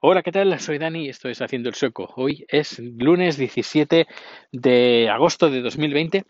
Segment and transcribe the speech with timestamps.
[0.00, 0.60] Hola, ¿qué tal?
[0.60, 2.12] Soy Dani y estoy Haciendo el Sueco.
[2.16, 4.06] Hoy es lunes 17
[4.52, 6.22] de agosto de 2020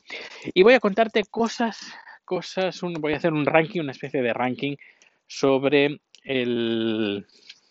[0.54, 1.92] y voy a contarte cosas,
[2.24, 4.76] cosas, voy a hacer un ranking, una especie de ranking
[5.26, 6.00] sobre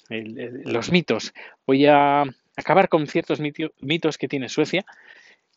[0.10, 1.34] los mitos.
[1.66, 2.26] Voy a
[2.58, 4.86] acabar con ciertos mitos que tiene Suecia,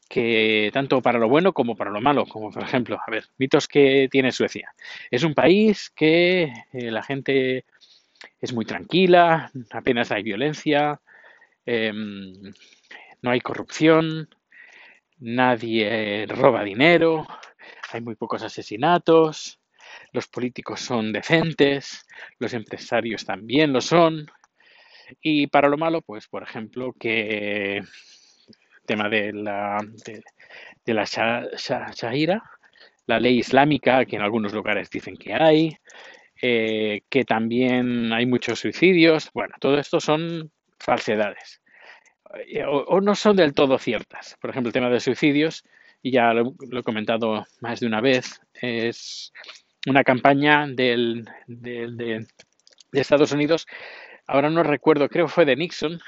[0.09, 3.66] que tanto para lo bueno como para lo malo, como por ejemplo, a ver, mitos
[3.66, 4.73] que tiene Suecia.
[5.11, 7.64] Es un país que eh, la gente
[8.41, 11.00] es muy tranquila, apenas hay violencia,
[11.67, 12.32] em,
[13.22, 14.29] no hay corrupción,
[15.18, 17.27] nadie roba dinero,
[17.93, 19.61] hay muy pocos asesinatos,
[20.13, 22.07] los políticos son decentes,
[22.39, 24.30] los empresarios también lo son.
[25.21, 27.86] Y para lo malo, pues por ejemplo, que el
[28.86, 29.79] tema de la,
[30.85, 32.42] de, la Shahira,
[33.06, 35.78] la ley islámica, que en algunos lugares dicen que hay,
[36.42, 39.31] eh, que también hay muchos suicidios.
[39.33, 41.61] Bueno, todo esto son falsedades
[42.47, 44.36] eh, o, no son del todo ciertas.
[44.41, 45.64] Por ejemplo, el tema de suicidios,
[46.03, 49.33] y ya lo, he comentado más de una vez, es
[49.86, 52.27] una campaña del, de,
[52.92, 53.67] Estados Unidos,
[54.27, 56.00] ahora no recuerdo, creo que fue de Nixon,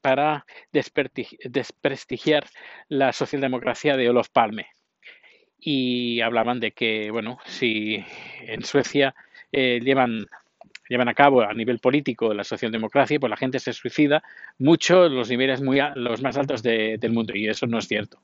[0.00, 2.46] para desprestigiar
[2.88, 4.68] la socialdemocracia de Olof Palme.
[5.58, 8.04] Y hablaban de que, bueno, si
[8.42, 9.14] en Suecia
[9.52, 10.26] eh, llevan,
[10.88, 14.22] llevan a cabo a nivel político la socialdemocracia, pues la gente se suicida
[14.58, 18.20] mucho los niveles muy los más altos del mundo y eso no es cierto.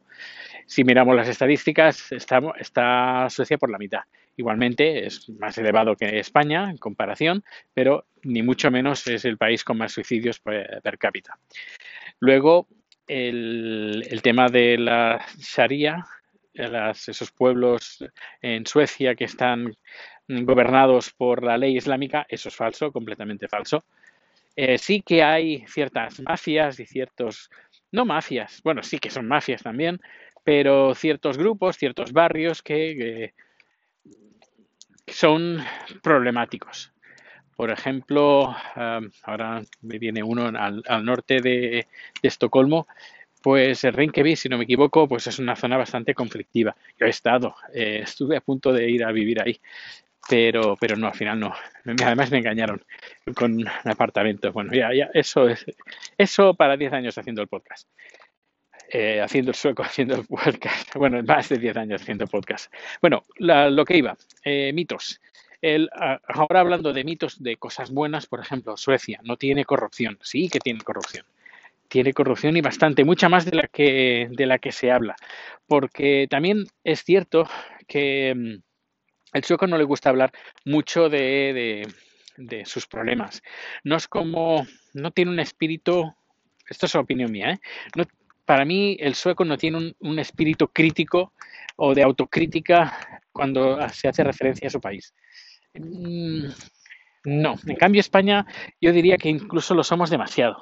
[0.66, 4.02] Si miramos las estadísticas, está, está Suecia por la mitad.
[4.36, 9.62] Igualmente es más elevado que España en comparación, pero ni mucho menos es el país
[9.62, 11.38] con más suicidios per, cápita.
[12.18, 12.66] Luego,
[13.06, 16.04] el, tema de la Sharia,
[16.54, 18.04] esos pueblos
[18.42, 19.76] en Suecia que están
[20.28, 23.84] gobernados por la ley islámica, eso es falso, completamente falso.
[24.56, 27.50] Eh, sí que hay ciertas mafias y ciertos,
[27.90, 30.00] no mafias, bueno, sí que son mafias también,
[30.44, 33.34] pero ciertos grupos, ciertos barrios que,
[35.06, 35.62] son
[36.02, 36.92] problemáticos.
[37.56, 38.54] Por ejemplo,
[39.22, 41.86] ahora me viene uno al, norte de,
[42.22, 42.86] Estocolmo,
[43.42, 46.74] pues Rinkeby, si no me equivoco, pues es una zona bastante conflictiva.
[46.98, 49.60] Yo he estado, eh, estuve a punto de ir a vivir ahí
[50.28, 51.54] pero, pero no, al final no.
[52.04, 52.82] Además me engañaron
[53.34, 54.52] con un apartamento.
[54.52, 55.64] Bueno, ya, ya, eso es,
[56.18, 57.88] eso para 10 años haciendo el podcast.
[58.88, 60.94] Eh, haciendo el sueco, haciendo el podcast.
[60.94, 62.72] Bueno, más de 10 años haciendo podcast.
[63.00, 65.20] Bueno, lo que iba, eh, mitos.
[66.28, 70.18] Ahora hablando de mitos de cosas buenas, por ejemplo, Suecia no tiene corrupción.
[70.22, 71.24] Sí que tiene corrupción.
[71.88, 75.16] Tiene corrupción y bastante, mucha más de la que, de la que se habla.
[75.66, 77.48] Porque también es cierto
[77.86, 78.62] que mm,
[79.34, 80.32] el sueco no le gusta hablar
[80.64, 81.86] mucho de,
[82.64, 83.42] sus problemas.
[83.82, 86.14] No es como, no tiene un espíritu,
[86.68, 88.04] esto es opinión mía, ¿eh?
[88.46, 91.32] para mí el sueco no tiene un, espíritu crítico
[91.76, 95.14] o de autocrítica cuando se hace referencia a su país.
[95.74, 96.46] Mm,
[97.24, 98.46] no, en cambio España
[98.80, 100.60] yo diría que incluso lo somos demasiado.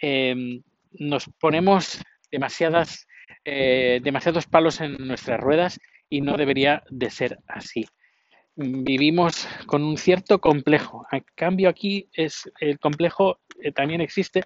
[0.00, 0.62] Em,
[0.92, 2.00] nos ponemos
[2.30, 3.08] demasiadas,
[3.44, 7.86] eh, demasiados palos en nuestras ruedas y no debería de ser así.
[8.56, 11.06] Vivimos con un cierto complejo.
[11.12, 14.42] En cambio aquí es el complejo eh, también existe,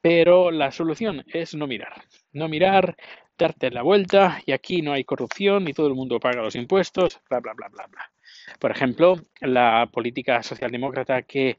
[0.00, 2.02] pero la solución es no mirar.
[2.32, 2.96] No mirar,
[3.38, 7.20] darte la vuelta y aquí no hay corrupción y todo el mundo paga los impuestos,
[7.28, 8.12] bla, bla, bla, bla, bla.
[8.58, 11.56] Por ejemplo, la política socialdemócrata que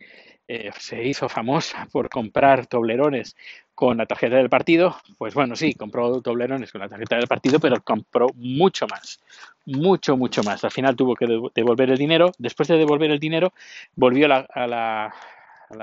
[0.56, 3.36] eh, se hizo famosa por comprar toblerones
[3.74, 7.60] con la tarjeta del partido, pues bueno, sí, compró doblerones con la tarjeta del partido,
[7.60, 9.20] pero compró mucho más,
[9.66, 10.64] mucho, mucho más.
[10.64, 11.26] Al final tuvo que
[11.56, 13.52] devolver el dinero, después de devolver el dinero,
[13.96, 15.12] volvió a, la,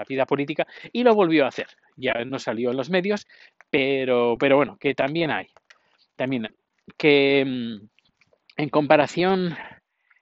[0.08, 1.66] vida política y lo volvió a hacer.
[1.96, 3.26] Ya no salió en los medios,
[3.70, 5.48] pero, pero bueno, que también hay.
[6.14, 6.48] También
[6.96, 7.86] que mm,
[8.56, 9.56] en comparación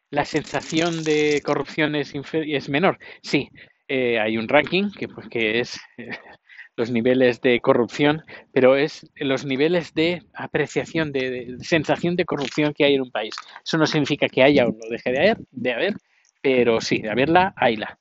[0.08, 2.98] la sensación de corrupción es, es menor.
[3.20, 3.50] Sí,
[3.88, 5.80] eh, hay un ranking que, pues, que es
[6.76, 12.84] los niveles de corrupción, pero es los niveles de apreciación, de, sensación de corrupción que
[12.84, 13.34] hay en un país.
[13.64, 15.94] Eso no significa que haya o no deje de haber, de haber
[16.40, 17.98] pero sí, de haberla, hayla.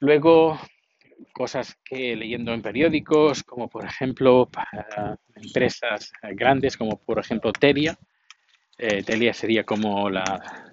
[0.00, 0.58] Luego,
[1.32, 4.48] cosas que leyendo en periódicos, como por ejemplo
[5.34, 7.98] empresas grandes, como por ejemplo Telia.
[8.78, 10.72] Eh, Telia sería como la,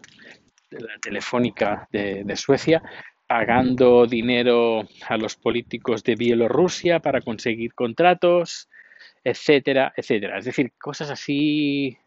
[1.01, 2.81] telefónica de Suecia,
[3.27, 8.69] pagando dinero a los políticos de Bielorrusia para conseguir contratos,
[9.23, 10.37] etcétera, etcétera.
[10.37, 11.97] Es decir, cosas así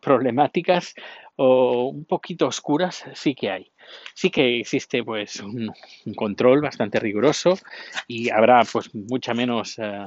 [0.00, 0.94] problemáticas
[1.36, 3.72] o un poquito oscuras sí que hay.
[4.14, 5.72] Sí que existe pues un,
[6.14, 7.58] control bastante riguroso
[8.06, 10.06] y habrá pues mucha menos eh,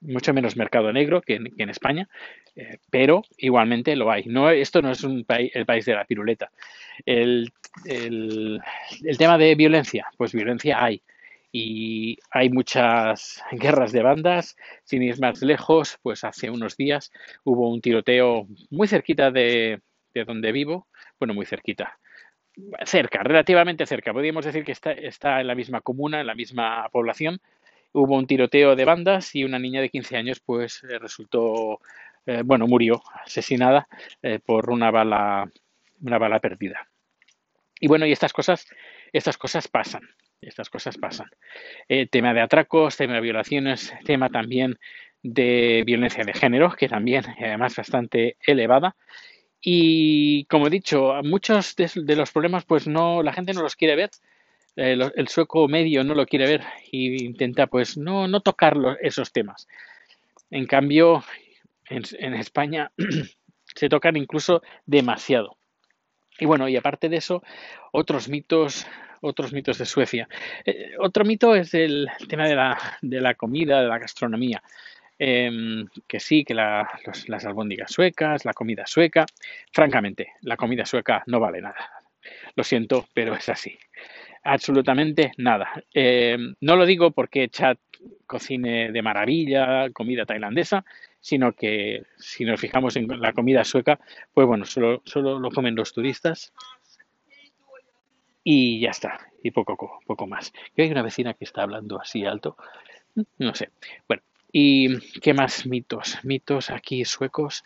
[0.00, 2.08] mucho menos mercado negro que en, España,
[2.56, 4.24] eh, pero igualmente lo hay.
[4.26, 6.50] No, esto no es un el país de la piruleta.
[7.04, 7.52] El,
[7.84, 8.60] el,
[9.18, 11.02] tema de violencia, pues violencia hay.
[11.52, 14.56] Y hay muchas guerras de bandas.
[14.84, 17.12] Sin ir más lejos, pues hace unos días
[17.44, 19.80] hubo un tiroteo muy cerquita de,
[20.14, 20.86] de donde vivo.
[21.18, 21.98] Bueno, muy cerquita
[22.84, 24.12] cerca, relativamente cerca.
[24.12, 27.40] Podríamos decir que está, está, en la misma comuna, en la misma población,
[27.92, 31.80] hubo un tiroteo de bandas y una niña de 15 años pues eh, resultó,
[32.26, 33.88] eh, bueno, murió asesinada
[34.22, 35.50] eh, por una bala,
[36.02, 36.88] una bala perdida.
[37.80, 38.66] Y bueno, y estas cosas,
[39.12, 40.02] estas cosas pasan,
[40.40, 41.28] estas cosas pasan.
[42.10, 44.78] tema de atracos, tema de violaciones, tema también
[45.22, 48.96] de violencia de género, que también además bastante elevada.
[49.62, 53.76] Y como he dicho, muchos de, de, los problemas, pues no, la gente no los
[53.76, 54.10] quiere ver
[54.80, 59.68] el, sueco medio no lo quiere ver e intenta pues no, no tocar esos temas.
[60.50, 61.22] En cambio,
[61.88, 62.90] en, España
[63.74, 65.56] se tocan incluso demasiado.
[66.38, 67.42] Y bueno, y aparte de eso,
[67.92, 68.86] otros mitos,
[69.20, 70.28] otros mitos de Suecia.
[70.64, 74.62] Eh, otro mito es el tema de la, de la comida, de la gastronomía.
[75.18, 79.26] Em, que sí, que las albóndigas suecas, la comida sueca.
[79.70, 81.90] Francamente, la comida sueca no vale nada.
[82.56, 83.78] Lo siento, pero es así
[84.42, 85.84] absolutamente nada.
[85.92, 87.76] Eh, no lo digo porque Chad
[88.26, 90.84] cocine de maravilla comida tailandesa,
[91.20, 94.00] sino que si nos fijamos en la comida sueca,
[94.32, 96.52] pues bueno, solo, solo lo comen los turistas
[98.42, 100.52] y ya está, y poco, poco más.
[100.74, 102.56] Y hay una vecina que está hablando así alto,
[103.38, 103.70] no sé.
[104.08, 106.18] Bueno, ¿y qué más mitos?
[106.22, 107.64] Mitos aquí suecos.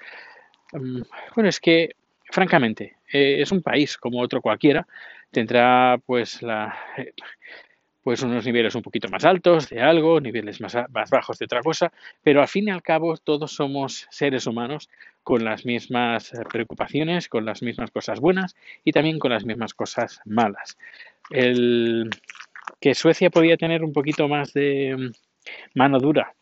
[0.73, 1.03] Mm,
[1.35, 1.95] bueno, es que,
[2.31, 4.87] francamente, eh, es un país como otro cualquiera,
[5.35, 7.13] tendrá pues la eh,
[8.03, 10.77] pues unos niveles un poquito más altos de algo, niveles más,
[11.11, 11.91] bajos de otra cosa,
[12.23, 14.91] pero al fin y al cabo todos somos seres humanos
[15.23, 18.55] con las mismas preocupaciones, con las mismas cosas buenas
[18.85, 20.77] y también con las mismas cosas malas.
[21.31, 22.11] El
[22.79, 25.13] que Suecia podía tener un poquito más de
[25.75, 26.35] mano dura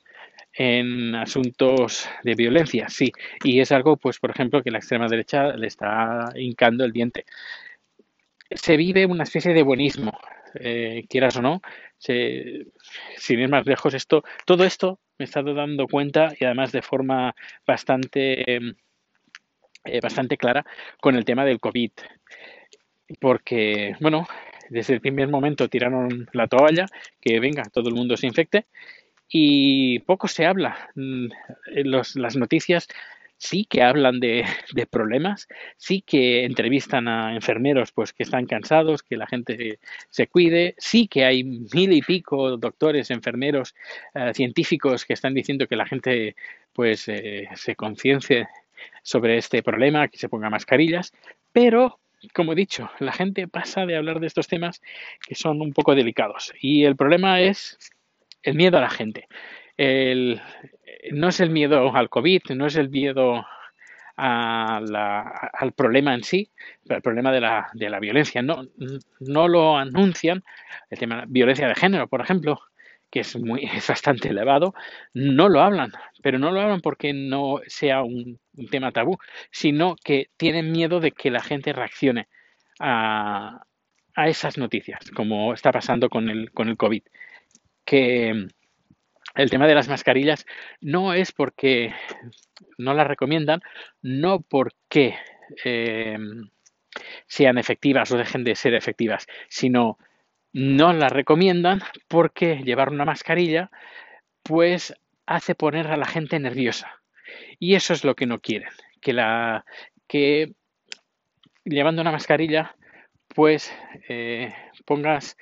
[0.54, 3.12] en asuntos de violencia, sí,
[3.44, 7.24] y es algo, pues, por ejemplo, que la extrema derecha le está hincando el diente
[8.56, 10.18] se vive una especie de buenismo,
[10.54, 11.62] eh, quieras o no,
[11.98, 16.82] sin ir más lejos, esto, todo esto me he estado dando cuenta y además de
[16.82, 17.34] forma
[17.66, 20.64] bastante, eh, bastante clara
[21.00, 21.90] con el tema del COVID.
[23.20, 24.26] Porque, bueno,
[24.70, 26.86] desde el primer momento tiraron la toalla,
[27.20, 28.66] que venga, todo el mundo se infecte,
[29.28, 30.90] y poco se habla.
[30.94, 31.26] Mm,
[31.74, 32.88] las noticias
[33.42, 39.16] sí que hablan de, problemas, sí que entrevistan a enfermeros pues que están cansados, que
[39.16, 39.80] la gente
[40.10, 43.74] se cuide, sí que hay mil y pico doctores, enfermeros,
[44.14, 46.36] eh, científicos que están diciendo que la gente
[46.72, 48.46] pues eh, se conciencie
[49.02, 51.12] sobre este problema, que se ponga mascarillas,
[51.52, 51.98] pero
[52.34, 54.80] como he dicho, la gente pasa de hablar de estos temas
[55.26, 57.76] que son un poco delicados y el problema es
[58.44, 59.26] el miedo a la gente.
[59.76, 60.40] El,
[61.10, 63.44] no es el miedo al COVID, no es el miedo
[64.16, 66.50] al problema en sí,
[66.88, 68.42] el problema de la, de la violencia.
[68.42, 68.62] No,
[69.20, 70.44] no lo anuncian,
[70.90, 72.60] el tema de la violencia de género, por ejemplo,
[73.10, 74.74] que es, muy, es bastante elevado,
[75.14, 79.18] no lo hablan, pero no lo hablan porque no sea un, tema tabú,
[79.50, 82.28] sino que tienen miedo de que la gente reaccione
[82.78, 83.64] a,
[84.14, 87.02] a esas noticias, como está pasando con el, con el COVID.
[87.84, 88.48] Que,
[89.34, 90.46] el tema de las mascarillas
[90.80, 91.94] no es porque
[92.78, 93.60] no las recomiendan,
[94.02, 95.16] no porque
[95.64, 96.18] eh,
[97.26, 99.98] sean efectivas o dejen de ser efectivas, sino
[100.52, 103.70] no las recomiendan porque llevar una mascarilla
[104.42, 104.94] pues
[105.26, 107.00] hace poner a la gente nerviosa.
[107.58, 108.68] Y eso es lo que no quieren,
[109.00, 109.64] que la
[110.06, 110.52] que
[111.64, 112.76] llevando una mascarilla
[113.28, 113.72] pues
[114.08, 114.52] eh,
[114.84, 115.36] pongas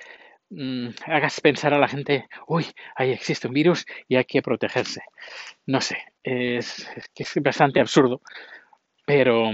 [0.51, 2.65] Mm, hagas pensar a la gente, uy,
[2.97, 5.01] ahí existe un virus y hay que protegerse.
[5.65, 8.21] No sé, es, es bastante absurdo,
[9.05, 9.51] pero,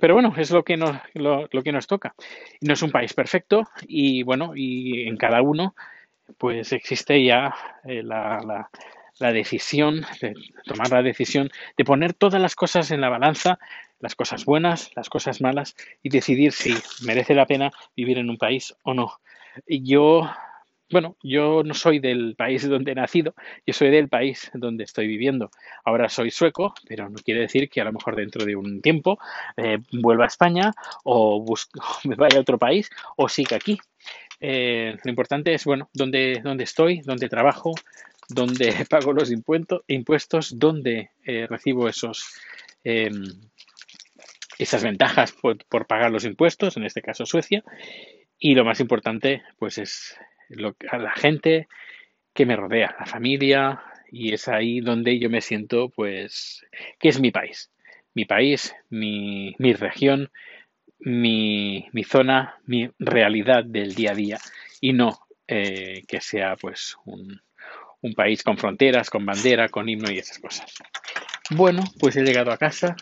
[0.00, 2.14] pero bueno, es lo que, nos, lo, que nos toca.
[2.62, 5.74] No es un país perfecto y bueno, y en cada uno
[6.38, 8.70] pues existe ya eh, la, la,
[9.18, 13.58] la decisión, de tomar la decisión de poner todas las cosas en la balanza,
[14.00, 16.74] las cosas buenas, las cosas malas, y decidir si
[17.04, 19.18] merece la pena vivir en un país o no.
[19.66, 20.28] Yo
[20.90, 23.34] bueno, yo no soy del país donde he nacido,
[23.66, 25.50] yo soy del país donde estoy viviendo.
[25.84, 29.18] Ahora soy sueco, pero no quiere decir que a lo mejor dentro de un tiempo
[29.56, 30.72] eh, vuelva a España
[31.04, 31.44] o
[32.04, 33.78] me vaya a otro país o siga aquí.
[34.40, 37.72] Eh, lo importante es, bueno, dónde, dónde estoy, dónde trabajo,
[38.28, 42.40] dónde pago los impuestos, impuestos dónde eh, recibo esos,
[42.82, 43.24] em,
[44.58, 47.62] esas ventajas por, por, pagar los impuestos, en este caso Suecia.
[48.38, 51.68] Y lo más importante, pues es lo, a la gente
[52.34, 56.64] que me rodea, la familia, y es ahí donde yo me siento, pues,
[56.98, 57.70] que es mi país.
[58.14, 60.30] Mi país, mi, mi región,
[60.98, 64.38] mi, mi, zona, mi realidad del día a día
[64.80, 67.40] y no eh, que sea pues un,
[68.00, 70.72] un, país con fronteras, con bandera, con himno y esas cosas.
[71.50, 72.96] Bueno, pues he llegado a casa.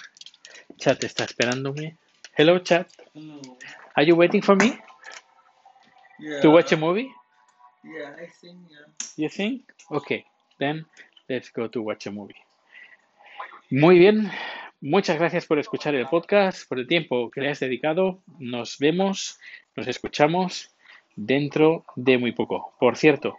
[0.77, 1.97] Chat está esperándome.
[2.37, 2.89] Hello, chat.
[3.95, 4.79] Are you waiting for me?
[6.43, 7.11] To watch a movie?
[7.85, 8.87] Yeah, I think, yeah.
[9.17, 9.73] You think?
[9.91, 10.25] Okay,
[10.59, 10.87] then
[11.29, 12.37] let's go to watch a movie.
[13.71, 14.31] Muy bien,
[14.81, 18.21] muchas gracias por escuchar el podcast, por el tiempo que le has dedicado.
[18.39, 19.39] Nos vemos,
[19.77, 20.71] nos escuchamos
[21.17, 22.75] dentro de muy poco.
[22.79, 23.39] Por cierto,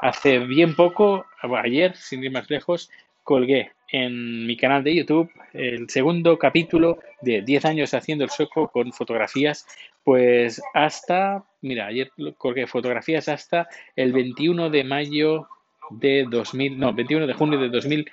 [0.00, 1.26] hace bien poco,
[1.62, 2.90] ayer, sin ir más lejos,
[3.26, 8.68] colgué en mi canal de YouTube el segundo capítulo de 10 años haciendo el sueco
[8.68, 9.66] con fotografías,
[10.04, 15.48] pues hasta, mira, ayer colgué fotografías hasta el 21 de mayo
[15.90, 18.10] de 2000, no, 21 de junio de 2000,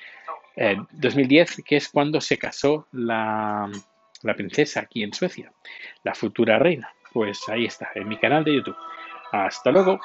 [0.56, 3.70] eh, 2010, que es cuando se casó la,
[4.24, 5.54] la princesa aquí en Suecia,
[6.04, 6.92] la futura reina.
[7.14, 8.78] Pues ahí está, en mi canal de YouTube.
[9.32, 10.00] Hasta luego.